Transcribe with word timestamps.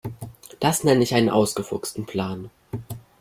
Das 0.59 0.83
nenne 0.83 1.03
ich 1.03 1.13
einen 1.13 1.29
ausgefuchsten 1.29 2.07
Plan. 2.07 2.49